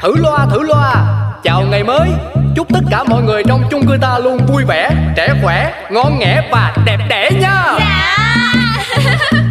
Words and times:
Thử 0.00 0.14
loa 0.16 0.46
thử 0.50 0.62
loa. 0.62 1.04
Chào 1.42 1.62
ngày 1.70 1.84
mới. 1.84 2.08
Chúc 2.56 2.68
tất 2.72 2.80
cả 2.90 3.04
mọi 3.04 3.22
người 3.22 3.42
trong 3.44 3.62
chung 3.70 3.86
cư 3.86 3.96
ta 4.00 4.18
luôn 4.18 4.38
vui 4.46 4.64
vẻ 4.64 4.90
Trẻ 5.16 5.28
khỏe, 5.42 5.72
ngon 5.90 6.18
nghẻ 6.18 6.48
và 6.52 6.74
đẹp 6.84 6.98
đẽ 7.08 7.30
nha. 7.40 7.64
Dạ. 7.78 8.76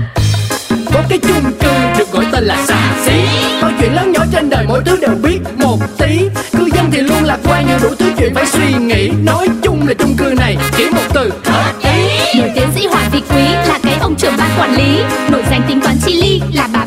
Có 0.93 1.04
cái 1.09 1.20
chung 1.20 1.52
cư 1.59 1.71
được 1.97 2.11
gọi 2.11 2.25
tên 2.31 2.43
là 2.43 2.57
xà 2.65 2.93
xí. 3.05 3.21
Bao 3.61 3.71
chuyện 3.79 3.95
lớn 3.95 4.11
nhỏ 4.11 4.25
trên 4.31 4.49
đời 4.49 4.65
mỗi 4.68 4.81
thứ 4.86 4.97
đều 5.02 5.15
biết 5.23 5.39
một 5.57 5.79
tí. 5.97 6.29
Cư 6.52 6.70
dân 6.73 6.91
thì 6.91 7.02
luôn 7.02 7.23
lạc 7.23 7.39
quan 7.43 7.66
nhưng 7.68 7.79
đủ 7.84 7.89
thứ 8.00 8.11
chuyện 8.18 8.36
phải 8.36 8.45
suy 8.45 8.73
nghĩ. 8.73 9.09
Nói 9.23 9.48
chung 9.64 9.88
là 9.88 9.93
chung 9.93 10.16
cư 10.18 10.34
này 10.38 10.57
chỉ 10.77 10.89
một 10.89 11.07
từ. 11.14 11.34
Hợp 11.45 11.73
ý 11.82 12.39
Nổi 12.39 12.52
tiến 12.55 12.70
sĩ 12.75 12.88
Hoàng 12.88 13.09
Vị 13.11 13.21
Quý 13.29 13.43
là 13.68 13.79
cái 13.84 13.98
ông 14.02 14.16
trưởng 14.16 14.34
ban 14.38 14.50
quản 14.59 14.75
lý. 14.75 15.00
Nổi 15.32 15.43
danh 15.52 15.61
tính 15.68 15.82
toán 15.82 15.95
chi 16.05 16.21
ly 16.21 16.41
là 16.54 16.68
bà 16.73 16.86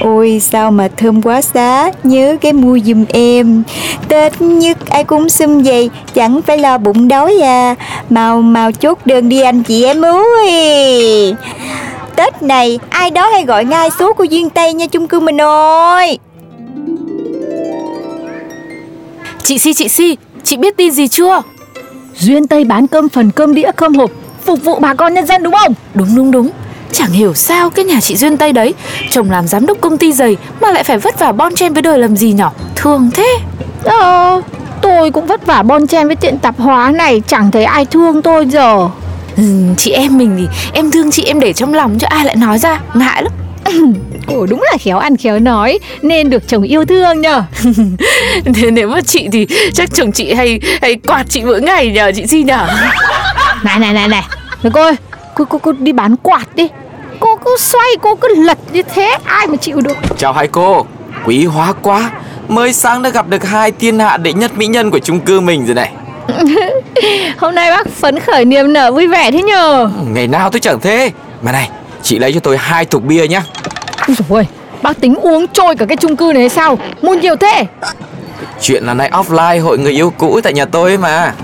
Ôi 0.00 0.40
sao 0.42 0.70
mà 0.70 0.88
thơm 0.96 1.22
quá 1.22 1.42
xá, 1.42 1.90
nhớ 2.02 2.36
cái 2.40 2.52
mua 2.52 2.78
giùm 2.78 3.04
em. 3.08 3.62
Tết 4.08 4.40
nhất 4.40 4.78
ai 4.90 5.04
cũng 5.04 5.28
xum 5.28 5.62
vậy, 5.62 5.90
chẳng 6.14 6.42
phải 6.42 6.58
lo 6.58 6.78
bụng 6.78 7.08
đói 7.08 7.38
à. 7.42 7.74
Mau 8.10 8.42
mau 8.42 8.72
chốt 8.72 8.98
đơn 9.04 9.28
đi 9.28 9.40
anh 9.40 9.62
chị 9.62 9.84
em 9.84 10.04
ơi. 10.04 11.34
Tết 12.16 12.42
này 12.42 12.78
ai 12.90 13.10
đó 13.10 13.28
hay 13.28 13.44
gọi 13.44 13.64
ngay 13.64 13.90
số 13.98 14.12
của 14.12 14.24
Duyên 14.24 14.50
Tây 14.50 14.72
nha 14.72 14.86
chung 14.86 15.08
cư 15.08 15.20
mình 15.20 15.40
ơi. 15.40 16.18
Chị 19.42 19.58
Si 19.58 19.74
chị 19.74 19.88
Si 19.88 20.16
Chị 20.44 20.56
biết 20.56 20.76
tin 20.76 20.90
gì 20.90 21.08
chưa? 21.08 21.42
Duyên 22.14 22.46
Tây 22.46 22.64
bán 22.64 22.86
cơm 22.86 23.08
phần 23.08 23.30
cơm 23.30 23.54
đĩa 23.54 23.70
cơm 23.76 23.94
hộp 23.94 24.10
Phục 24.44 24.64
vụ 24.64 24.78
bà 24.78 24.94
con 24.94 25.14
nhân 25.14 25.26
dân 25.26 25.42
đúng 25.42 25.54
không? 25.54 25.74
Đúng 25.94 26.08
đúng 26.16 26.30
đúng 26.30 26.50
Chẳng 26.92 27.10
hiểu 27.12 27.34
sao 27.34 27.70
cái 27.70 27.84
nhà 27.84 28.00
chị 28.00 28.16
Duyên 28.16 28.36
Tây 28.36 28.52
đấy 28.52 28.74
Chồng 29.10 29.30
làm 29.30 29.48
giám 29.48 29.66
đốc 29.66 29.80
công 29.80 29.98
ty 29.98 30.12
giày 30.12 30.36
Mà 30.60 30.70
lại 30.70 30.84
phải 30.84 30.98
vất 30.98 31.18
vả 31.18 31.32
bon 31.32 31.54
chen 31.54 31.72
với 31.72 31.82
đời 31.82 31.98
làm 31.98 32.16
gì 32.16 32.32
nhở? 32.32 32.50
Thương 32.76 33.10
thế. 33.14 33.38
Ờ 33.84 34.42
Tôi 34.82 35.10
cũng 35.10 35.26
vất 35.26 35.46
vả 35.46 35.62
bon 35.62 35.86
chen 35.86 36.06
với 36.06 36.16
tiện 36.16 36.38
tạp 36.38 36.58
hóa 36.58 36.90
này 36.90 37.22
Chẳng 37.26 37.50
thấy 37.50 37.64
ai 37.64 37.84
thương 37.84 38.22
tôi 38.22 38.46
giờ. 38.46 38.88
Ừ, 39.36 39.42
Chị 39.76 39.90
em 39.90 40.18
mình 40.18 40.36
thì 40.38 40.46
em 40.72 40.90
thương 40.90 41.10
chị 41.10 41.24
em 41.24 41.40
để 41.40 41.52
trong 41.52 41.74
lòng 41.74 41.98
Chứ 41.98 42.06
ai 42.10 42.24
lại 42.24 42.36
nói 42.36 42.58
ra 42.58 42.80
ngại 42.94 43.22
lắm. 43.22 43.32
Ồ 44.26 44.46
đúng 44.46 44.62
là 44.62 44.78
khéo 44.80 44.98
ăn 44.98 45.16
khéo 45.16 45.38
nói 45.38 45.78
Nên 46.02 46.30
được 46.30 46.48
chồng 46.48 46.62
yêu 46.62 46.84
thương 46.84 47.20
nhờ 47.20 47.42
Thế 48.54 48.70
nếu 48.70 48.88
mà 48.88 49.00
chị 49.00 49.28
thì 49.32 49.46
chắc 49.74 49.88
chồng 49.94 50.12
chị 50.12 50.34
hay 50.34 50.60
hay 50.82 50.94
quạt 50.94 51.24
chị 51.28 51.42
mỗi 51.44 51.62
ngày 51.62 51.90
nhờ 51.90 52.12
chị 52.14 52.26
Si 52.26 52.42
nhờ 52.42 52.66
Này 53.62 53.78
này 53.78 53.92
này 53.92 54.08
này. 54.08 54.22
Này 54.62 54.70
cô 54.74 54.80
ơi 54.82 54.94
cô, 55.40 55.44
cô, 55.44 55.58
cô 55.58 55.72
đi 55.72 55.92
bán 55.92 56.16
quạt 56.16 56.46
đi. 56.54 56.68
Cô 57.20 57.36
cứ 57.44 57.56
xoay 57.58 57.88
cô 58.00 58.14
cứ 58.14 58.28
lật 58.44 58.58
như 58.72 58.82
thế 58.82 59.16
Ai 59.24 59.46
mà 59.46 59.56
chịu 59.56 59.80
được? 59.80 59.96
Chào 60.18 60.32
hai 60.32 60.48
cô, 60.48 60.86
quý 61.24 61.44
hóa 61.44 61.72
quá. 61.82 62.10
Mới 62.48 62.72
sáng 62.72 63.02
đã 63.02 63.10
gặp 63.10 63.28
được 63.28 63.44
hai 63.44 63.72
thiên 63.72 63.98
hạ 63.98 64.16
đệ 64.16 64.32
nhất 64.32 64.56
mỹ 64.56 64.66
nhân 64.66 64.90
của 64.90 64.98
chung 64.98 65.20
cư 65.20 65.40
mình 65.40 65.66
rồi 65.66 65.74
này. 65.74 65.92
Hôm 67.38 67.54
nay 67.54 67.70
bác 67.70 67.88
phấn 67.88 68.20
khởi 68.20 68.44
niềm 68.44 68.72
nở 68.72 68.92
vui 68.92 69.06
vẻ 69.06 69.30
thế 69.30 69.42
nhờ. 69.42 69.90
Ngày 70.08 70.26
nào 70.26 70.50
tôi 70.50 70.60
chẳng 70.60 70.80
thế. 70.80 71.10
Mà 71.42 71.52
này, 71.52 71.70
chị 72.02 72.18
lấy 72.18 72.32
cho 72.32 72.40
tôi 72.40 72.56
hai 72.56 72.84
thục 72.84 73.04
bia 73.04 73.28
nhá. 73.28 73.42
Ôi 74.08 74.16
dồi 74.18 74.26
ôi 74.28 74.46
Bác 74.82 75.00
tính 75.00 75.14
uống 75.14 75.46
trôi 75.48 75.76
cả 75.76 75.86
cái 75.86 75.96
chung 75.96 76.16
cư 76.16 76.30
này 76.34 76.42
hay 76.42 76.48
sao? 76.48 76.78
Mua 77.02 77.14
nhiều 77.14 77.36
thế. 77.36 77.66
Chuyện 78.60 78.84
là 78.84 78.94
nay 78.94 79.10
offline 79.12 79.62
hội 79.62 79.78
người 79.78 79.92
yêu 79.92 80.12
cũ 80.18 80.40
tại 80.42 80.52
nhà 80.52 80.64
tôi 80.64 80.98
mà 80.98 81.34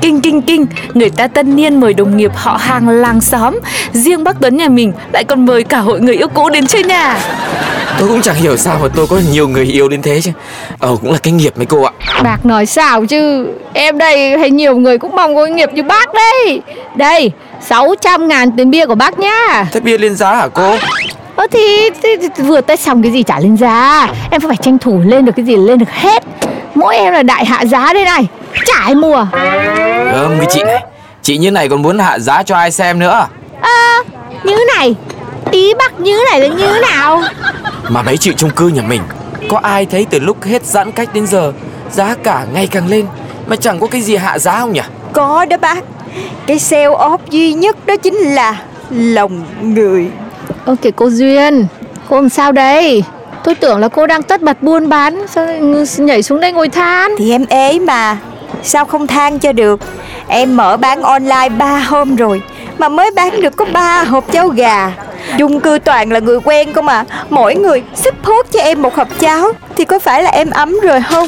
Kinh 0.00 0.20
kinh 0.20 0.42
kinh. 0.42 0.66
Người 0.94 1.10
ta 1.10 1.26
tân 1.26 1.56
niên 1.56 1.80
mời 1.80 1.94
đồng 1.94 2.16
nghiệp 2.16 2.30
họ 2.34 2.56
hàng 2.56 2.88
làng 2.88 3.20
xóm. 3.20 3.58
Riêng 3.92 4.24
bác 4.24 4.40
Tuấn 4.40 4.56
nhà 4.56 4.68
mình 4.68 4.92
Lại 5.12 5.24
còn 5.24 5.46
mời 5.46 5.62
cả 5.62 5.78
hội 5.78 6.00
người 6.00 6.16
yêu 6.16 6.28
cũ 6.28 6.50
đến 6.50 6.66
chơi 6.66 6.84
nhà. 6.84 7.18
Tôi 7.98 8.08
cũng 8.08 8.22
chẳng 8.22 8.36
hiểu 8.36 8.56
sao 8.56 8.78
mà 8.82 8.88
tôi 8.94 9.06
có 9.06 9.20
nhiều 9.32 9.48
người 9.48 9.64
yêu 9.64 9.88
đến 9.88 10.02
thế 10.02 10.20
chứ. 10.20 10.30
Ờ 10.78 10.96
cũng 11.00 11.12
là 11.12 11.18
cái 11.18 11.32
nghiệp 11.32 11.52
mấy 11.56 11.66
cô 11.66 11.82
ạ. 11.82 11.92
Bác 12.22 12.46
nói 12.46 12.66
sao 12.66 13.06
chứ. 13.06 13.48
Em 13.72 13.98
đây 13.98 14.38
hay 14.38 14.50
nhiều 14.50 14.76
người 14.76 14.98
cũng 14.98 15.16
mong 15.16 15.36
có 15.36 15.46
nghiệp 15.46 15.70
như 15.74 15.82
bác 15.82 16.14
đây 16.14 16.60
Đây 16.94 17.32
600 17.60 18.28
ngàn 18.28 18.50
tiền 18.56 18.70
bia 18.70 18.86
của 18.86 18.94
bác 18.94 19.18
nhá. 19.18 19.66
Thế 19.72 19.80
bia 19.80 19.98
lên 19.98 20.14
giá 20.14 20.34
hả 20.34 20.48
cô? 20.48 20.76
Ơ 21.36 21.46
thì, 21.50 21.90
thì, 22.02 22.08
thì 22.36 22.44
vừa 22.44 22.60
Tết 22.60 22.80
xong 22.80 23.02
cái 23.02 23.12
gì 23.12 23.22
trả 23.22 23.40
lên 23.40 23.56
giá. 23.56 24.08
Em 24.30 24.40
phải 24.40 24.56
tranh 24.56 24.78
thủ 24.78 25.02
lên 25.06 25.24
được 25.24 25.32
cái 25.36 25.44
gì 25.44 25.56
lên 25.56 25.78
được 25.78 25.90
hết. 25.90 26.22
Mỗi 26.74 26.96
em 26.96 27.12
là 27.12 27.22
đại 27.22 27.44
hạ 27.44 27.64
giá 27.64 27.92
đây 27.92 28.04
này 28.04 28.26
Chả 28.66 28.78
ai 28.80 28.94
mua 28.94 29.26
Gớm 30.12 30.38
cái 30.38 30.46
chị 30.50 30.62
này. 30.62 30.84
Chị 31.22 31.38
như 31.38 31.50
này 31.50 31.68
còn 31.68 31.82
muốn 31.82 31.98
hạ 31.98 32.18
giá 32.18 32.42
cho 32.42 32.56
ai 32.56 32.70
xem 32.70 32.98
nữa? 32.98 33.26
À 33.60 33.98
như 34.44 34.56
này. 34.76 34.94
Ý 35.50 35.74
bác 35.74 36.00
như 36.00 36.24
này 36.30 36.40
là 36.40 36.46
như 36.46 36.80
nào? 36.90 37.22
Mà 37.88 38.02
mấy 38.02 38.16
chị 38.16 38.32
chung 38.36 38.50
cư 38.50 38.68
nhà 38.68 38.82
mình 38.82 39.02
Có 39.48 39.58
ai 39.62 39.86
thấy 39.86 40.06
từ 40.10 40.18
lúc 40.18 40.44
hết 40.44 40.64
giãn 40.64 40.92
cách 40.92 41.08
đến 41.14 41.26
giờ 41.26 41.52
Giá 41.90 42.14
cả 42.22 42.46
ngày 42.54 42.66
càng 42.66 42.88
lên 42.88 43.06
Mà 43.46 43.56
chẳng 43.56 43.80
có 43.80 43.86
cái 43.86 44.00
gì 44.00 44.16
hạ 44.16 44.38
giá 44.38 44.58
không 44.58 44.72
nhỉ? 44.72 44.80
Có 45.12 45.44
đó 45.44 45.56
bác. 45.56 45.84
Cái 46.46 46.58
sale 46.58 46.86
off 46.86 47.18
duy 47.30 47.52
nhất 47.52 47.76
đó 47.86 47.96
chính 47.96 48.14
là 48.14 48.56
lòng 48.90 49.44
người. 49.62 50.06
Ok 50.64 50.78
cô 50.96 51.10
Duyên. 51.10 51.66
Cô 52.08 52.16
làm 52.16 52.28
sao 52.28 52.52
đây? 52.52 53.04
Tôi 53.44 53.54
tưởng 53.54 53.78
là 53.78 53.88
cô 53.88 54.06
đang 54.06 54.22
tất 54.22 54.42
bật 54.42 54.62
buôn 54.62 54.88
bán 54.88 55.26
Sao 55.28 55.46
nhảy 55.98 56.22
xuống 56.22 56.40
đây 56.40 56.52
ngồi 56.52 56.68
than? 56.68 57.10
Thì 57.18 57.30
em 57.30 57.46
ế 57.48 57.78
mà 57.78 58.16
Sao 58.62 58.84
không 58.84 59.06
than 59.06 59.38
cho 59.38 59.52
được? 59.52 59.80
Em 60.28 60.56
mở 60.56 60.76
bán 60.76 61.02
online 61.02 61.48
3 61.48 61.78
hôm 61.78 62.16
rồi, 62.16 62.42
Mà 62.78 62.88
mới 62.88 63.10
bán 63.10 63.40
được 63.40 63.56
có 63.56 63.64
3 63.72 64.04
hộp 64.04 64.32
cháo 64.32 64.48
gà. 64.48 64.92
Chung 65.38 65.60
cư 65.60 65.78
toàn 65.84 66.12
là 66.12 66.20
người 66.20 66.38
quen 66.44 66.72
không 66.72 66.88
à? 66.88 67.04
Mỗi 67.30 67.54
người 67.54 67.82
support 67.94 68.50
cho 68.52 68.60
em 68.60 68.82
một 68.82 68.94
hộp 68.94 69.08
cháo, 69.20 69.52
Thì 69.76 69.84
có 69.84 69.98
phải 69.98 70.22
là 70.22 70.30
em 70.30 70.50
ấm 70.50 70.80
rồi 70.82 71.00
không? 71.10 71.26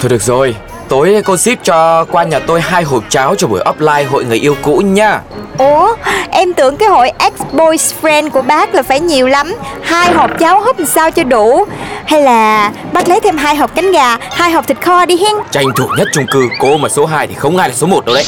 Thôi 0.00 0.08
được 0.10 0.22
rồi 0.22 0.54
Tối 0.88 1.22
cô 1.24 1.36
ship 1.36 1.64
cho 1.64 2.04
qua 2.04 2.24
nhà 2.24 2.38
tôi 2.38 2.60
hai 2.60 2.82
hộp 2.82 3.04
cháo 3.08 3.34
cho 3.34 3.46
buổi 3.46 3.60
offline 3.60 4.08
hội 4.10 4.24
người 4.24 4.38
yêu 4.38 4.56
cũ 4.62 4.82
nha. 4.84 5.20
Ủa 5.58 5.94
em 6.30 6.54
tưởng 6.54 6.76
cái 6.76 6.88
hội 6.88 7.10
ex-boys 7.18 7.92
friend 8.02 8.30
của 8.30 8.42
bác 8.42 8.74
là 8.74 8.82
phải 8.82 9.00
nhiều 9.00 9.28
lắm. 9.28 9.54
Hai 9.82 10.12
hộp 10.12 10.38
cháo 10.38 10.60
hấp 10.60 10.78
làm 10.78 10.86
sao 10.86 11.10
cho 11.10 11.24
đủ? 11.24 11.64
Hay 12.06 12.22
là 12.22 12.72
bác 12.92 13.08
lấy 13.08 13.20
thêm 13.20 13.36
hai 13.36 13.56
hộp 13.56 13.74
cánh 13.74 13.92
gà 13.92 14.16
Hai 14.32 14.50
hộp 14.50 14.66
thịt 14.66 14.80
kho 14.80 15.06
đi 15.06 15.16
hen? 15.16 15.36
Tranh 15.50 15.66
thủ 15.76 15.86
nhất 15.98 16.08
chung 16.14 16.26
cư 16.32 16.48
Cô 16.60 16.76
mà 16.76 16.88
số 16.88 17.06
2 17.06 17.26
thì 17.26 17.34
không 17.34 17.56
ai 17.56 17.68
là 17.68 17.74
số 17.74 17.86
1 17.86 18.06
đâu 18.06 18.14
đấy. 18.14 18.24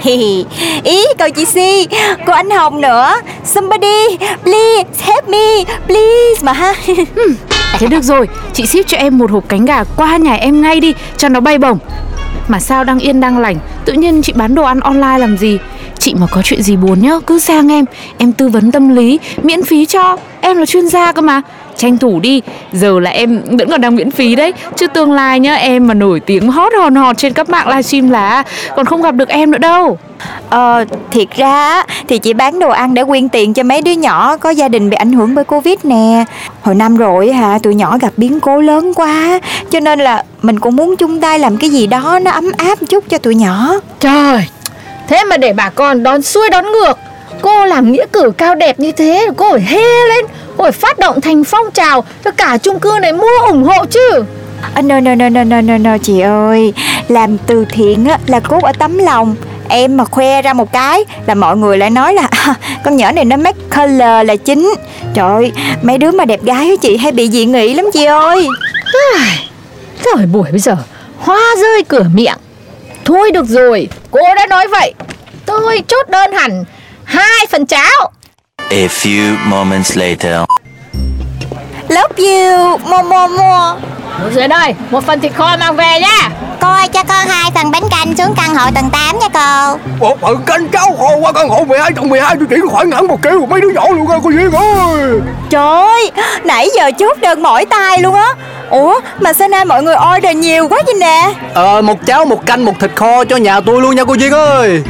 Hi 0.00 0.16
hi. 0.16 0.44
Ý 0.84 1.04
cậu 1.18 1.30
chị 1.30 1.44
Si 1.44 1.88
Cô 2.26 2.32
anh 2.32 2.50
Hồng 2.50 2.80
nữa. 2.80 3.14
Somebody 3.44 4.16
please 4.42 4.84
help 5.00 5.28
me 5.28 5.64
please 5.86 6.42
mà 6.42 6.52
ha 6.52 6.74
Thế 7.80 7.86
được 7.86 8.04
rồi. 8.04 8.28
Chị 8.52 8.66
ship 8.66 8.86
cho 8.86 8.96
em 8.96 9.18
một 9.18 9.30
hộp 9.30 9.44
cánh 9.48 9.64
gà 9.64 9.84
qua 9.96 10.16
nhà 10.16 10.34
em 10.34 10.62
ngay 10.62 10.80
đi, 10.80 10.94
Cho 11.16 11.28
nó 11.28 11.40
bay 11.40 11.58
bổng. 11.58 11.78
Mà 12.48 12.60
sao 12.60 12.84
đang 12.84 12.98
yên 12.98 13.20
đang 13.20 13.38
lành? 13.38 13.56
Tự 13.84 13.92
nhiên 13.92 14.22
chị 14.22 14.32
bán 14.36 14.54
đồ 14.54 14.62
ăn 14.62 14.80
online 14.80 15.18
làm 15.18 15.36
gì? 15.36 15.58
Chị 16.00 16.14
mà 16.14 16.26
có 16.26 16.42
chuyện 16.44 16.62
gì 16.62 16.76
buồn 16.76 17.02
nhá 17.02 17.12
Cứ 17.26 17.38
sang 17.38 17.72
em 17.72 17.84
Em 18.18 18.32
tư 18.32 18.48
vấn 18.48 18.72
tâm 18.72 18.88
lý 18.88 19.18
Miễn 19.42 19.62
phí 19.62 19.86
cho. 19.86 20.16
Em 20.40 20.56
là 20.56 20.66
chuyên 20.66 20.88
gia 20.88 21.12
cơ 21.12 21.22
mà. 21.22 21.42
Tranh 21.76 21.98
thủ 21.98 22.20
đi 22.20 22.42
Giờ 22.72 23.00
là 23.00 23.10
em 23.10 23.42
vẫn 23.50 23.70
còn 23.70 23.80
đang 23.80 23.96
miễn 23.96 24.10
phí 24.10 24.36
đấy. 24.36 24.52
Chứ 24.76 24.86
tương 24.86 25.12
lai 25.12 25.40
nhá 25.40 25.54
Em 25.54 25.86
mà 25.86 25.94
nổi 25.94 26.20
tiếng 26.20 26.50
hot 26.50 26.72
hòn 26.80 26.94
hot 26.94 27.18
trên 27.18 27.32
các 27.32 27.48
mạng 27.50 27.68
livestream 27.68 28.10
là 28.10 28.42
Còn 28.76 28.86
không 28.86 29.02
gặp 29.02 29.14
được 29.14 29.28
em 29.28 29.50
nữa 29.50 29.58
đâu. 29.58 29.98
Ờ 30.48 30.84
thiệt 31.10 31.28
ra 31.36 31.82
thì 32.08 32.18
chị 32.18 32.32
bán 32.32 32.58
đồ 32.58 32.68
ăn 32.68 32.94
để 32.94 33.04
quyên 33.04 33.28
tiền 33.28 33.54
cho 33.54 33.62
mấy 33.62 33.82
đứa 33.82 33.92
nhỏ 33.92 34.36
Có 34.36 34.50
gia 34.50 34.68
đình 34.68 34.90
bị 34.90 34.96
ảnh 34.96 35.12
hưởng 35.12 35.34
bởi 35.34 35.44
Covid 35.44 35.78
nè. 35.82 36.24
Hồi 36.62 36.74
năm 36.74 36.96
rồi 36.96 37.32
hả 37.32 37.58
tụi 37.62 37.74
nhỏ 37.74 37.98
gặp 38.00 38.12
biến 38.16 38.40
cố 38.40 38.60
lớn 38.60 38.94
quá 38.94 39.40
Cho 39.70 39.80
nên 39.80 39.98
là 39.98 40.24
mình 40.42 40.60
cũng 40.60 40.76
muốn 40.76 40.96
chung 40.96 41.20
tay 41.20 41.38
làm 41.38 41.56
cái 41.56 41.70
gì 41.70 41.86
đó 41.86 42.18
nó 42.22 42.30
ấm 42.30 42.52
áp 42.56 42.78
chút 42.88 43.04
cho 43.08 43.18
tụi 43.18 43.34
nhỏ. 43.34 43.74
Trời 44.00 44.46
Thế 45.10 45.24
mà 45.24 45.36
để 45.36 45.52
bà 45.52 45.70
con 45.70 46.02
đón 46.02 46.22
xuôi 46.22 46.50
đón 46.50 46.64
ngược. 46.72 46.98
Cô 47.42 47.64
làm 47.64 47.92
nghĩa 47.92 48.06
cử 48.12 48.32
cao 48.36 48.54
đẹp 48.54 48.80
như 48.80 48.92
thế 48.92 49.26
Cô 49.36 49.50
phải 49.52 49.60
hê 49.60 50.08
lên 50.08 50.24
Cô 50.56 50.64
phải 50.64 50.72
phát 50.72 50.98
động 50.98 51.20
thành 51.20 51.44
phong 51.44 51.70
trào 51.70 52.04
Cho 52.24 52.30
cả 52.30 52.58
chung 52.62 52.80
cư 52.80 52.98
này 53.02 53.12
mua 53.12 53.38
ủng 53.46 53.62
hộ 53.62 53.84
chứ. 53.90 54.24
À, 54.74 54.82
no, 54.82 55.00
no, 55.00 55.14
no, 55.14 55.28
no, 55.28 55.44
no, 55.44 55.60
no, 55.60 55.78
no, 55.78 55.98
chị 55.98 56.20
ơi. 56.20 56.72
Làm 57.08 57.38
từ 57.38 57.64
thiện 57.70 58.04
á, 58.04 58.18
là 58.26 58.40
cốt 58.40 58.62
ở 58.62 58.72
tấm 58.78 58.98
lòng. 58.98 59.36
Em 59.68 59.96
mà 59.96 60.04
khoe 60.04 60.42
ra 60.42 60.52
một 60.52 60.72
cái 60.72 61.04
Là 61.26 61.34
mọi 61.34 61.56
người 61.56 61.78
lại 61.78 61.90
nói 61.90 62.14
là 62.14 62.28
"À, 62.30 62.54
Con 62.84 62.96
nhỏ 62.96 63.12
này 63.12 63.24
nó 63.24 63.36
make 63.36 63.58
color 63.76 64.26
là 64.26 64.36
chính. 64.44 64.74
Trời 65.14 65.32
ơi, 65.34 65.52
mấy 65.82 65.98
đứa 65.98 66.10
mà 66.10 66.24
đẹp 66.24 66.42
gái 66.42 66.68
á 66.68 66.74
chị 66.82 66.96
Hay 66.96 67.12
bị 67.12 67.28
dị 67.28 67.44
nghị 67.44 67.74
lắm 67.74 67.86
chị 67.92 68.04
ơi. 68.04 68.48
Thời 70.04 70.26
buổi 70.26 70.50
bây 70.50 70.60
giờ 70.60 70.76
Hoa 71.18 71.40
rơi 71.60 71.84
cửa 71.88 72.04
miệng. 72.14 72.38
Thôi 73.04 73.30
được 73.32 73.46
rồi, 73.48 73.88
cô 74.10 74.34
đã 74.36 74.46
nói 74.46 74.66
vậy. 74.68 74.94
Tôi 75.46 75.82
chốt 75.88 76.08
đơn 76.08 76.32
hẳn 76.32 76.64
hai 77.04 77.46
phần 77.50 77.66
cháo. 77.66 78.12
A 78.70 78.86
few 78.86 79.36
moments 79.46 79.96
later. 79.96 80.40
Love 81.88 82.14
you 82.16 82.78
Mo 82.78 83.02
mo 83.02 83.28
mo 83.28 83.76
Một 84.18 84.30
dưới 84.34 84.48
đây, 84.48 84.74
một 84.90 85.04
phần 85.06 85.20
thịt 85.20 85.32
kho 85.34 85.56
mang 85.56 85.76
về 85.76 86.00
nha. 86.00 86.30
Cô 86.60 86.68
ơi 86.68 86.88
cho 86.88 87.02
con 87.08 87.26
hai 87.28 87.50
phần 87.54 87.70
bánh 87.70 87.82
canh 87.90 88.16
xuống 88.16 88.34
căn 88.36 88.54
hộ 88.54 88.70
tầng 88.74 88.90
8 88.90 89.18
nha 89.18 89.28
cô. 89.34 89.78
Một 89.98 90.20
phần 90.20 90.42
canh 90.46 90.68
cháo 90.68 90.94
hồ 90.98 91.16
qua 91.16 91.32
căn 91.32 91.48
hộ 91.48 91.64
12 91.64 91.90
tầng 91.96 92.08
12 92.08 92.36
tôi 92.36 92.46
chuyển 92.50 92.68
khoản 92.68 92.90
hẳn 92.90 93.06
một 93.06 93.18
triệu 93.22 93.46
mấy 93.46 93.60
đứa 93.60 93.70
nhỏ 93.70 93.88
luôn 93.88 94.08
á 94.08 94.18
cô 94.24 94.30
Duyên 94.30 94.52
ơi 94.52 95.20
Trời 95.50 95.62
ơi 95.62 96.10
Nãy 96.44 96.68
giờ 96.76 96.90
chốt 96.98 97.18
đơn 97.20 97.42
mỏi 97.42 97.64
tay 97.64 97.98
luôn 97.98 98.14
á. 98.14 98.28
Ủa 98.70 99.00
mà 99.20 99.32
sao 99.32 99.48
nay 99.48 99.64
mọi 99.64 99.82
người 99.82 99.94
order 100.16 100.36
nhiều 100.36 100.68
quá 100.68 100.82
vậy 100.86 100.94
nè. 101.00 101.32
Ờ 101.54 101.82
một 101.82 102.06
cháo 102.06 102.24
một 102.24 102.46
canh 102.46 102.64
một 102.64 102.72
thịt 102.80 102.90
kho 102.96 103.24
cho 103.24 103.36
nhà 103.36 103.60
tôi 103.60 103.80
luôn 103.80 103.96
nha 103.96 104.04
cô 104.04 104.14
Duyên 104.14 104.32
ơi 104.32 104.82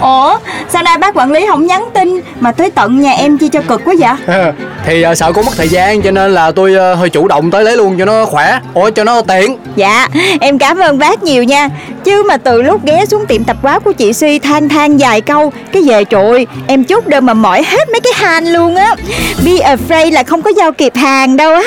Ủa 0.00 0.38
sao 0.68 0.82
nay 0.82 0.98
bác 0.98 1.16
quản 1.16 1.32
lý 1.32 1.46
không 1.48 1.66
nhắn 1.66 1.88
tin 1.94 2.20
Mà 2.40 2.52
tới 2.52 2.70
tận 2.70 3.00
nhà 3.00 3.12
em 3.12 3.38
chi 3.38 3.48
cho 3.48 3.60
cực 3.68 3.80
quá 3.84 3.94
vậy? 3.98 4.36
Thì 4.86 5.02
ờ, 5.02 5.14
sợ 5.14 5.32
cô 5.32 5.42
mất 5.42 5.52
thời 5.56 5.68
gian 5.68 6.02
cho 6.02 6.10
nên 6.10 6.34
là 6.34 6.50
tôi 6.50 6.74
ờ, 6.74 6.94
hơi 6.94 7.10
chủ 7.10 7.28
động 7.28 7.50
tới 7.50 7.64
lấy 7.64 7.76
luôn 7.76 7.98
cho 7.98 8.04
nó 8.04 8.24
khỏe. 8.24 8.58
Ủa 8.74 8.90
cho 8.90 9.04
nó 9.04 9.22
tiện. 9.22 9.56
Dạ 9.76 10.08
em 10.40 10.58
cảm 10.58 10.78
ơn 10.78 10.98
bác 10.98 11.22
nhiều 11.22 11.42
nha. 11.42 11.68
Chứ 12.04 12.22
mà 12.22 12.36
từ 12.36 12.62
lúc 12.62 12.84
ghé 12.84 13.04
xuống 13.06 13.26
tiệm 13.26 13.44
tạp 13.44 13.56
hóa 13.62 13.78
của 13.78 13.92
chị 13.92 14.12
Suy 14.12 14.38
than 14.38 14.68
than 14.68 14.96
vài 14.98 15.20
câu 15.20 15.52
Cái 15.72 15.82
về 15.86 16.04
trội 16.04 16.46
em 16.66 16.84
chốt 16.84 17.06
đơn 17.06 17.26
mà 17.26 17.34
mỏi 17.34 17.62
hết 17.62 17.88
mấy 17.92 18.00
cái 18.00 18.12
hàng 18.16 18.46
luôn 18.52 18.74
á. 18.74 18.94
Be 19.44 19.52
afraid 19.52 20.12
là 20.12 20.22
không 20.22 20.42
có 20.42 20.52
giao 20.56 20.72
kịp 20.72 20.92
hàng 20.96 21.36
đâu 21.36 21.52
á 21.52 21.62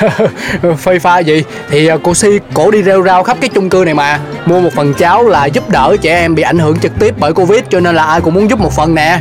Phê 0.78 0.98
pha 0.98 1.18
gì? 1.18 1.42
Thì 1.70 1.86
ờ, 1.86 1.98
cô 2.02 2.14
Si 2.14 2.28
cổ 2.54 2.70
đi 2.70 2.82
rêu 2.82 3.02
rao 3.02 3.22
khắp 3.22 3.36
cái 3.40 3.50
chung 3.54 3.70
cư 3.70 3.84
này 3.84 3.94
mà. 3.94 4.20
Mua 4.46 4.60
một 4.60 4.70
phần 4.76 4.94
cháo 4.94 5.28
là 5.28 5.46
giúp 5.46 5.70
đỡ 5.70 5.96
trẻ 6.02 6.20
em 6.20 6.34
bị 6.34 6.42
ảnh 6.42 6.58
hưởng 6.58 6.78
trực 6.78 6.92
tiếp 6.98 7.14
bởi 7.18 7.32
Covid 7.32 7.60
Cho 7.70 7.80
nên 7.80 7.94
là 7.94 8.04
ai 8.04 8.20
cũng 8.20 8.34
muốn 8.34 8.50
giúp 8.50 8.60
một 8.60 8.72
phần 8.72 8.94
nè. 8.94 9.18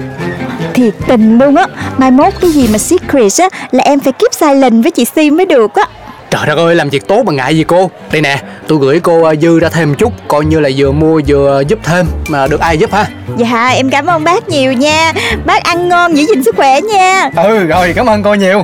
Thiệt 0.73 0.93
tình 1.07 1.37
luôn 1.37 1.55
á. 1.55 1.65
Mai 1.97 2.11
mốt 2.11 2.33
cái 2.41 2.51
gì 2.51 2.67
mà 2.71 2.77
secret 2.77 3.31
á 3.37 3.49
Là 3.71 3.83
em 3.83 3.99
phải 3.99 4.13
keep 4.13 4.33
silent 4.33 4.83
với 4.83 4.91
chị 4.91 5.05
Si 5.05 5.31
mới 5.31 5.45
được 5.45 5.75
á. 5.75 5.83
Trời 6.29 6.41
đất 6.47 6.57
ơi 6.57 6.75
làm 6.75 6.89
việc 6.89 7.07
tốt 7.07 7.23
mà 7.25 7.33
ngại 7.33 7.57
gì 7.57 7.63
cô? 7.63 7.91
Đây 8.11 8.21
nè 8.21 8.37
tôi 8.67 8.79
gửi 8.81 8.99
cô 8.99 9.23
ờ, 9.23 9.35
dư 9.35 9.59
ra 9.59 9.69
thêm 9.69 9.95
chút 9.95 10.13
Coi 10.27 10.45
như 10.45 10.59
là 10.59 10.69
vừa 10.77 10.91
mua 10.91 11.21
vừa 11.27 11.63
giúp 11.67 11.79
thêm 11.83 12.05
Mà 12.27 12.47
được 12.47 12.59
ai 12.59 12.77
giúp 12.77 12.93
ha? 12.93 13.05
Dạ 13.37 13.67
em 13.67 13.89
cảm 13.89 14.05
ơn 14.05 14.23
bác 14.23 14.49
nhiều 14.49 14.73
nha. 14.73 15.13
Bác 15.45 15.63
ăn 15.63 15.89
ngon 15.89 16.17
giữ 16.17 16.25
gìn 16.25 16.43
sức 16.43 16.55
khỏe 16.55 16.81
nha. 16.81 17.29
Ừ 17.35 17.63
rồi 17.63 17.93
cảm 17.95 18.05
ơn 18.05 18.23
cô 18.23 18.33
nhiều 18.33 18.63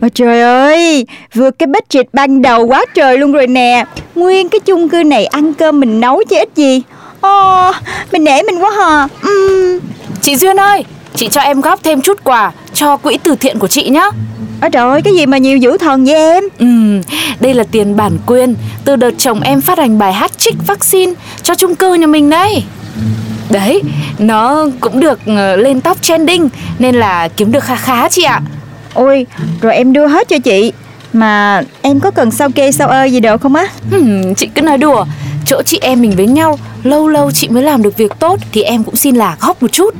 Mà 0.00 0.08
trời 0.14 0.40
ơi 0.40 1.06
Vượt 1.34 1.58
cái 1.58 1.66
budget 1.66 2.06
ban 2.12 2.42
đầu 2.42 2.66
quá 2.66 2.84
trời 2.94 3.18
luôn 3.18 3.32
rồi 3.32 3.46
nè 3.46 3.84
Nguyên 4.14 4.48
cái 4.48 4.60
chung 4.60 4.88
cư 4.88 5.02
này 5.02 5.26
ăn 5.26 5.54
cơm 5.54 5.80
mình 5.80 6.00
nấu 6.00 6.22
chứ 6.30 6.36
ít 6.36 6.48
gì 6.56 6.82
Ồ 7.20 7.72
Mình 8.12 8.24
nể 8.24 8.42
mình 8.42 8.58
quá 8.58 8.70
hả 8.70 9.08
uhm. 9.28 9.78
Chị 10.22 10.36
Duyên 10.36 10.60
ơi 10.60 10.84
Chị 11.14 11.28
cho 11.28 11.40
em 11.40 11.60
góp 11.60 11.82
thêm 11.82 12.00
chút 12.02 12.24
quà 12.24 12.52
Cho 12.74 12.96
quỹ 12.96 13.18
từ 13.22 13.34
thiện 13.36 13.58
của 13.58 13.68
chị 13.68 13.88
nhé 13.88 14.10
Ôi 14.60 14.70
trời 14.70 14.90
ơi 14.90 15.00
cái 15.04 15.14
gì 15.14 15.26
mà 15.26 15.38
nhiều 15.38 15.56
dữ 15.56 15.78
thần 15.78 16.04
vậy 16.04 16.14
em 16.14 16.44
Ừm, 16.58 17.02
đây 17.40 17.54
là 17.54 17.64
tiền 17.70 17.96
bản 17.96 18.18
quyền 18.26 18.54
từ 18.84 18.96
đợt 18.96 19.10
chồng 19.18 19.40
em 19.40 19.60
phát 19.60 19.78
hành 19.78 19.98
bài 19.98 20.12
hát 20.12 20.38
trích 20.38 20.54
vaccine 20.66 21.12
cho 21.42 21.54
chung 21.54 21.74
cư 21.74 21.94
nhà 21.94 22.06
mình 22.06 22.30
đấy. 22.30 22.62
Đấy, 23.50 23.82
nó 24.18 24.66
cũng 24.80 25.00
được 25.00 25.20
ờ, 25.26 25.56
lên 25.56 25.80
top 25.80 26.02
trending 26.02 26.48
nên 26.78 26.94
là 26.94 27.28
kiếm 27.28 27.52
được 27.52 27.64
khá 27.64 27.76
khá 27.76 28.08
chị 28.08 28.22
ạ. 28.22 28.40
Ôi 28.94 29.26
rồi 29.60 29.74
em 29.74 29.92
đưa 29.92 30.06
hết 30.06 30.28
cho 30.28 30.38
chị. 30.38 30.72
Mà 31.12 31.62
em 31.82 32.00
có 32.00 32.10
cần 32.10 32.30
sao 32.30 32.48
kê 32.54 32.72
sao 32.72 32.88
ơ 32.88 33.04
gì 33.04 33.20
đâu 33.20 33.38
không 33.38 33.54
á? 33.54 33.66
Chị 34.36 34.48
cứ 34.54 34.62
nói 34.62 34.78
đùa, 34.78 35.04
chỗ 35.46 35.62
chị 35.66 35.78
em 35.82 36.00
mình 36.02 36.16
với 36.16 36.26
nhau, 36.26 36.58
lâu 36.82 37.08
lâu 37.08 37.30
chị 37.30 37.48
mới 37.48 37.62
làm 37.62 37.82
được 37.82 37.96
việc 37.96 38.12
tốt 38.18 38.40
thì 38.52 38.62
em 38.62 38.84
cũng 38.84 38.96
xin 38.96 39.16
là 39.16 39.36
góp 39.40 39.62
một 39.62 39.72
chút. 39.72 39.94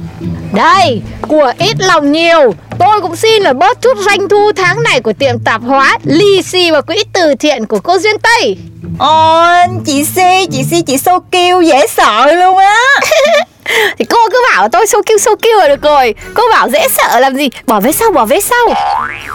Đây, 0.54 1.02
của 1.28 1.52
ít 1.58 1.76
lòng 1.78 2.12
nhiều. 2.12 2.54
Tôi 2.78 3.00
cũng 3.00 3.16
xin 3.16 3.42
là 3.42 3.52
bớt 3.52 3.80
chút 3.82 3.98
doanh 3.98 4.28
thu 4.28 4.52
tháng 4.56 4.82
này 4.82 5.00
của 5.00 5.12
tiệm 5.12 5.38
tạp 5.38 5.62
hóa 5.62 5.98
Lì 6.04 6.42
xì 6.42 6.70
và 6.70 6.80
quỹ 6.80 7.04
từ 7.12 7.34
thiện 7.34 7.66
của 7.66 7.78
cô 7.78 7.98
Duyên 7.98 8.16
Tây. 8.18 8.56
Ồ 8.98 9.44
chị 9.86 10.04
Si 10.04 10.46
Chị 10.52 10.64
Si 10.70 10.82
chị 10.82 10.98
so 10.98 11.18
kêu 11.30 11.62
dễ 11.62 11.86
sợ 11.86 12.32
luôn 12.34 12.56
á 12.56 12.76
Thì 13.98 14.04
cô 14.04 14.16
cứ 14.32 14.42
bảo 14.54 14.68
tôi 14.68 14.86
sâu 14.86 15.02
kêu 15.06 15.18
sâu 15.18 15.36
kêu 15.42 15.58
là 15.58 15.68
được 15.68 15.82
rồi 15.82 16.14
Cô 16.34 16.42
bảo 16.52 16.70
dễ 16.70 16.88
sợ 16.88 17.20
làm 17.20 17.36
gì 17.36 17.48
Bỏ 17.66 17.80
vé 17.80 17.92
sau 17.92 18.10
bỏ 18.12 18.24
vé 18.24 18.40
sau 18.40 18.74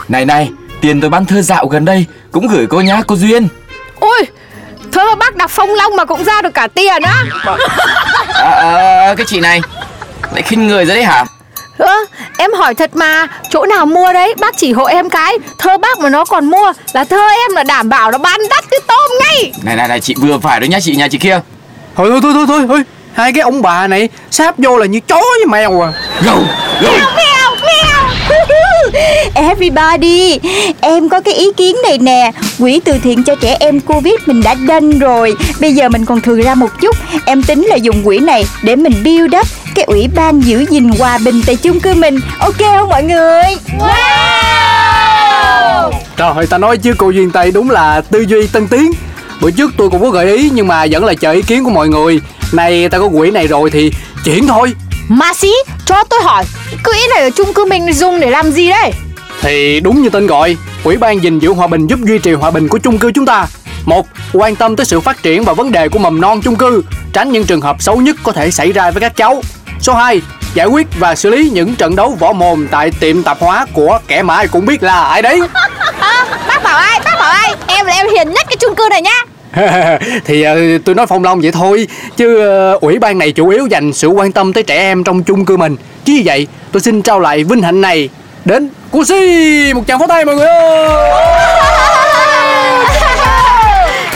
Này 0.08 0.26
này, 0.26 0.50
tiền 0.82 1.02
tôi 1.02 1.10
bán 1.10 1.26
thơ 1.26 1.42
dạo 1.42 1.68
gần 1.68 1.86
đây 1.86 2.06
cũng 2.32 2.48
gửi 2.48 2.68
cô 2.70 2.82
nhá 2.82 3.02
cô 3.08 3.16
Duyên. 3.16 3.48
Ôi 4.00 4.22
Thơ 4.92 5.16
bác 5.16 5.36
đọc 5.36 5.52
phong 5.54 5.74
long 5.74 5.96
mà 5.96 6.06
cũng 6.06 6.24
ra 6.24 6.42
được 6.42 6.54
cả 6.54 6.68
tiền 6.68 7.02
á 7.04 7.24
À, 8.34 8.50
à, 8.50 9.14
cái 9.18 9.26
chị 9.30 9.40
này 9.40 9.62
lại 10.34 10.42
khinh 10.42 10.68
người 10.68 10.86
ra 10.86 10.94
đấy 10.96 11.04
hả? 11.04 11.26
Ơ, 11.78 11.94
em 12.38 12.54
hỏi 12.54 12.74
thật 12.74 12.96
mà 12.96 13.28
Chỗ 13.50 13.66
nào 13.66 13.86
mua 13.86 14.14
đấy 14.14 14.34
Bác 14.40 14.58
chỉ 14.58 14.74
hộ 14.74 14.84
em 14.84 15.10
cái 15.10 15.38
Thơ 15.60 15.78
bác 15.78 16.00
mà 16.00 16.10
nó 16.10 16.26
còn 16.26 16.46
mua 16.46 16.74
Là 16.94 17.04
thơ 17.04 17.28
em 17.30 17.52
là 17.56 17.64
đảm 17.64 17.90
bảo 17.90 18.12
nó 18.12 18.18
bán 18.18 18.42
đắt 18.50 18.64
như 18.72 18.78
tôm 18.88 19.12
ngay 19.20 19.52
Này 19.64 19.76
này 19.76 19.88
này 19.88 20.00
chị 20.02 20.16
vừa 20.22 20.38
phải 20.40 20.60
đấy 20.60 20.70
nhá 20.70 20.80
chị 20.82 20.96
nhà 20.96 21.08
chị 21.08 21.18
kia. 21.18 21.40
Thôi 21.96 22.10
thôi 22.10 22.20
thôi 22.34 22.46
thôi, 22.48 22.66
thôi. 22.68 22.84
Hai 23.16 23.34
cái 23.34 23.42
ông 23.42 23.62
bà 23.62 23.88
này 23.88 24.10
sáp 24.32 24.56
vô 24.58 24.78
là 24.78 24.86
như 24.86 25.00
chó 25.00 25.16
với 25.16 25.46
mèo 25.48 25.82
à. 25.82 25.94
Gâu, 26.26 26.38
gâu. 26.82 26.92
Mèo 26.92 27.08
mèo 27.16 28.10
Everybody 29.50 30.40
Em 30.82 31.10
có 31.10 31.22
cái 31.22 31.34
ý 31.34 31.52
kiến 31.58 31.76
này 31.84 31.98
nè. 31.98 32.32
Quỹ 32.60 32.80
từ 32.86 32.94
thiện 33.04 33.24
cho 33.24 33.36
trẻ 33.36 33.58
em 33.60 33.80
Covid 33.80 34.14
mình 34.26 34.44
đã 34.44 34.54
đanh 34.54 35.00
rồi. 35.00 35.36
Bây 35.60 35.74
giờ 35.74 35.90
mình 35.90 36.06
còn 36.06 36.22
thừa 36.22 36.42
ra 36.42 36.56
một 36.56 36.82
chút. 36.82 36.96
Em 37.26 37.44
tính 37.44 37.66
là 37.66 37.76
dùng 37.76 38.04
quỹ 38.04 38.18
này 38.20 38.46
để 38.64 38.76
mình 38.76 39.04
build 39.04 39.36
up 39.40 39.48
Cái 39.76 39.86
ủy 39.86 40.08
ban 40.16 40.40
giữ 40.40 40.66
gìn 40.70 40.90
hòa 40.90 41.18
bình 41.18 41.42
tại 41.46 41.56
chung 41.56 41.80
cư 41.80 41.94
mình. 41.94 42.20
Ok 42.40 42.60
không 42.60 42.90
mọi 42.90 43.04
người? 43.04 43.44
Trời 46.18 46.34
ơi 46.36 46.48
ta 46.48 46.58
nói 46.58 46.78
chứ 46.78 46.94
cô 46.98 47.10
Duyên 47.10 47.32
Tây 47.32 47.52
đúng 47.52 47.70
là 47.70 48.02
tư 48.12 48.26
duy 48.28 48.48
tân 48.48 48.68
tiến. 48.68 48.92
Bữa 49.42 49.52
trước 49.52 49.72
tôi 49.78 49.90
cũng 49.90 50.02
có 50.02 50.10
gợi 50.10 50.38
ý 50.38 50.50
nhưng 50.54 50.68
mà 50.68 50.86
vẫn 50.92 51.06
là 51.06 51.14
chờ 51.14 51.32
ý 51.32 51.42
kiến 51.42 51.64
của 51.64 51.70
mọi 51.70 51.88
người 51.88 52.22
Nay 52.56 52.90
ta 52.90 53.00
có 53.00 53.10
quỹ 53.18 53.32
này 53.32 53.48
rồi 53.48 53.70
thì 53.70 53.92
chuyển 54.26 54.48
thôi. 54.48 54.74
Mà 55.08 55.34
xí 55.34 55.54
cho 55.86 56.04
tôi 56.10 56.20
hỏi 56.24 56.44
Quỹ 56.84 56.98
này 57.10 57.24
ở 57.24 57.30
chung 57.30 57.54
cư 57.54 57.66
mình 57.66 57.94
dùng 57.94 58.20
để 58.20 58.30
làm 58.30 58.52
gì 58.52 58.70
đấy? 58.70 58.92
Thì 59.42 59.80
đúng 59.80 60.02
như 60.02 60.10
tên 60.10 60.28
gọi 60.28 60.58
Ủy 60.84 60.98
ban 60.98 61.24
gìn 61.24 61.40
giữ 61.40 61.54
hòa 61.54 61.68
bình 61.68 61.88
giúp 61.88 62.00
duy 62.04 62.18
trì 62.18 62.34
hòa 62.34 62.52
bình 62.52 62.68
của 62.68 62.78
chung 62.78 62.98
cư 63.00 63.12
chúng 63.12 63.26
ta. 63.26 63.48
Một 63.86 64.08
Quan 64.34 64.56
tâm 64.56 64.76
tới 64.76 64.86
sự 64.86 65.00
phát 65.00 65.24
triển 65.24 65.44
và 65.44 65.54
vấn 65.54 65.72
đề 65.72 65.90
của 65.90 66.00
mầm 66.00 66.22
non 66.22 66.42
chung 66.42 66.56
cư 66.56 66.84
Tránh 67.14 67.32
những 67.32 67.46
trường 67.46 67.62
hợp 67.62 67.76
xấu 67.80 67.98
nhất 67.98 68.16
có 68.24 68.32
thể 68.32 68.52
xảy 68.52 68.72
ra 68.72 68.92
với 68.92 69.02
các 69.02 69.16
cháu. 69.16 69.42
Số 69.82 69.94
2 69.94 70.22
Giải 70.54 70.68
quyết 70.68 70.88
và 71.00 71.16
xử 71.16 71.30
lý 71.30 71.50
những 71.50 71.76
trận 71.76 71.96
đấu 71.96 72.18
võ 72.20 72.34
mồm 72.34 72.68
tại 72.72 72.92
tiệm 73.00 73.24
tạp 73.24 73.40
hóa 73.40 73.66
của 73.74 74.00
kẻ 74.08 74.24
mà 74.24 74.36
ai 74.36 74.48
cũng 74.48 74.66
biết 74.66 74.84
là 74.84 75.04
ai 75.04 75.22
đấy. 75.22 75.40
À, 76.00 76.26
Bác 76.48 76.64
bảo 76.64 76.78
ai, 76.78 77.00
bác 77.06 77.16
bảo 77.20 77.32
ai? 77.32 77.56
Em 77.68 77.86
là 77.86 77.94
em 77.94 78.08
hiền 78.08 78.34
nhất 78.34 78.46
cái 78.50 78.58
chung 78.60 78.76
cư 78.76 78.88
này 78.90 79.02
nhá 79.02 79.26
thì 80.26 80.42
ờ, 80.42 80.58
tôi 80.86 80.96
nói 80.96 81.08
phong 81.08 81.24
long 81.24 81.42
vậy 81.42 81.52
thôi. 81.52 81.88
Chứ 82.18 82.40
ờ, 82.40 82.78
ủy 82.82 83.00
ban 83.00 83.18
này 83.18 83.32
chủ 83.32 83.50
yếu 83.50 83.68
dành 83.68 83.94
sự 83.94 84.08
quan 84.08 84.32
tâm 84.32 84.54
tới 84.54 84.64
trẻ 84.64 84.76
em 84.76 85.04
trong 85.04 85.24
chung 85.24 85.46
cư 85.46 85.58
mình. 85.58 85.76
Chứ 86.06 86.14
như 86.14 86.22
vậy 86.26 86.48
tôi 86.72 86.82
xin 86.82 87.02
trao 87.02 87.20
lại 87.20 87.44
vinh 87.44 87.62
hạnh 87.62 87.82
này 87.82 88.10
đến 88.46 88.70
cô 88.92 89.06
si 89.06 89.74
một 89.76 89.84
tràng 89.88 90.00
pháo 90.00 90.08
tay 90.08 90.26
mọi 90.26 90.36
người 90.36 90.48
ơi! 90.48 90.90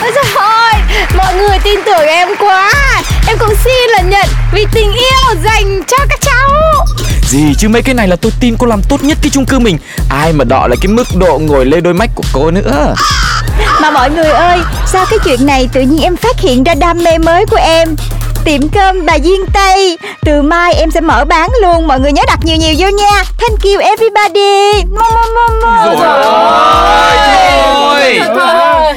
Ôi 0.02 0.10
mọi 1.16 1.34
người 1.34 1.58
tin 1.64 1.80
tưởng 1.86 2.06
em 2.06 2.28
quá! 2.38 2.72
Em 3.28 3.38
cũng 3.38 3.54
xin 3.64 3.90
là 3.90 4.02
nhận 4.02 4.26
vì 4.52 4.66
tình 4.72 4.92
yêu 4.92 5.34
dành 5.44 5.82
cho 5.86 5.96
các 6.08 6.20
cháu! 6.20 6.50
Gì 7.22 7.54
chứ 7.58 7.68
mấy 7.68 7.82
cái 7.82 7.94
này 7.94 8.08
là 8.08 8.16
tôi 8.16 8.32
tin 8.40 8.56
cô 8.58 8.66
làm 8.66 8.82
tốt 8.88 9.04
nhất 9.04 9.18
cái 9.22 9.30
chung 9.30 9.46
cư 9.46 9.58
mình. 9.58 9.78
Ai 10.08 10.32
mà 10.32 10.44
đọ 10.44 10.66
là 10.66 10.76
cái 10.80 10.88
mức 10.88 11.06
độ 11.16 11.38
ngồi 11.38 11.66
lê 11.66 11.80
đôi 11.80 11.94
mách 11.94 12.10
của 12.14 12.24
cô 12.32 12.50
nữa 12.50 12.94
Mà 13.80 13.90
mọi 13.90 14.10
người 14.10 14.30
ơi 14.30 14.58
Sao 14.86 15.06
cái 15.10 15.18
chuyện 15.24 15.46
này 15.46 15.68
tự 15.72 15.80
nhiên 15.80 16.02
em 16.02 16.16
phát 16.16 16.40
hiện 16.40 16.64
ra 16.64 16.74
đam 16.74 16.98
mê 17.04 17.18
mới 17.18 17.46
của 17.46 17.58
em? 17.60 17.96
Tiệm 18.44 18.68
cơm 18.68 19.06
bà 19.06 19.14
Duyên 19.14 19.40
Tây. 19.54 19.98
Từ 20.24 20.42
mai 20.42 20.74
em 20.74 20.90
sẽ 20.90 21.00
mở 21.00 21.24
bán 21.24 21.50
luôn. 21.62 21.86
Mọi 21.86 22.00
người 22.00 22.12
nhớ 22.12 22.22
đặt 22.26 22.38
nhiều 22.42 22.56
nhiều 22.56 22.74
vô 22.78 22.88
nha. 22.88 23.22
Thank 23.38 23.62
you 23.64 23.80
everybody. 23.80 24.84
Mo, 24.94 25.10
mo, 25.14 25.24
mo, 25.34 25.48
mo. 25.62 25.84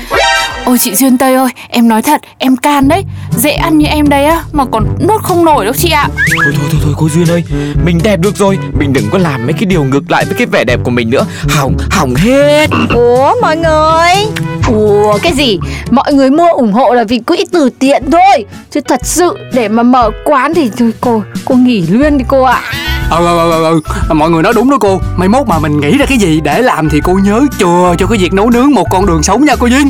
Rồi 0.09 0.22
Ôi 0.65 0.77
chị 0.77 0.95
Duyên 0.95 1.17
Tây 1.17 1.35
ơi, 1.35 1.49
em 1.69 1.87
nói 1.87 2.01
thật, 2.01 2.21
em 2.37 2.57
can 2.57 2.87
đấy. 2.87 3.03
Dễ 3.37 3.51
ăn 3.51 3.77
như 3.77 3.85
em 3.85 4.09
đây 4.09 4.25
á, 4.25 4.43
mà 4.51 4.65
còn 4.71 4.87
nuốt 5.07 5.23
không 5.23 5.45
nổi 5.45 5.65
đâu 5.65 5.73
chị 5.77 5.89
ạ. 5.89 6.07
Thôi 6.43 6.53
thôi 6.55 6.65
thôi 6.71 6.81
thôi 6.83 6.93
cô 6.97 7.09
Duyên 7.09 7.31
ơi 7.31 7.43
Mình 7.85 7.99
đẹp 8.03 8.19
được 8.19 8.37
rồi. 8.37 8.59
Mình 8.79 8.93
đừng 8.93 9.09
có 9.11 9.17
làm 9.17 9.43
mấy 9.43 9.53
cái 9.53 9.65
điều 9.65 9.83
ngược 9.83 10.11
lại 10.11 10.25
với 10.25 10.33
cái 10.37 10.47
vẻ 10.47 10.63
đẹp 10.63 10.79
của 10.83 10.91
mình 10.91 11.09
nữa. 11.09 11.25
Hỏng, 11.49 11.77
hỏng 11.91 12.15
hết. 12.15 12.69
Ủa 12.93 13.33
mọi 13.41 13.57
người? 13.57 14.43
Ủa 14.67 15.17
cái 15.17 15.33
gì? 15.33 15.59
Mọi 15.91 16.13
người 16.13 16.29
mua 16.31 16.51
ủng 16.53 16.73
hộ 16.73 16.93
là 16.93 17.03
vì 17.03 17.19
quỹ 17.19 17.45
từ 17.51 17.69
thiện 17.79 18.11
thôi. 18.11 18.45
Chứ 18.71 18.79
thật 18.87 18.99
sự 19.03 19.37
để 19.53 19.67
mà 19.67 19.83
mở 19.83 20.11
quán 20.25 20.53
thì 20.53 20.71
thôi 20.77 20.91
cô 21.01 21.23
Cô 21.45 21.55
nghỉ 21.55 21.81
luôn 21.81 22.17
đi 22.17 22.25
cô 22.27 22.41
ạ. 22.41 22.61
Ừ, 23.09 23.17
ừ, 23.17 23.51
ừ, 23.51 23.51
ừ, 23.51 23.81
ừ. 24.09 24.13
mọi 24.13 24.29
người 24.29 24.43
nói 24.43 24.53
đúng 24.55 24.69
đó 24.69 24.77
cô. 24.81 24.99
Mai 25.17 25.27
mốt 25.27 25.47
mà 25.47 25.59
mình 25.59 25.79
nghĩ 25.79 25.97
ra 25.97 26.05
cái 26.05 26.17
gì 26.17 26.41
để 26.43 26.61
làm 26.61 26.89
thì 26.89 27.01
cô 27.03 27.19
nhớ 27.23 27.41
chừa 27.59 27.95
cho 27.97 28.07
cái 28.07 28.17
việc 28.17 28.33
nấu 28.33 28.49
nướng 28.49 28.71
một 28.71 28.87
con 28.91 29.05
đường 29.05 29.23
sống 29.23 29.45
nha 29.45 29.55
cô 29.59 29.67
duyên 29.67 29.89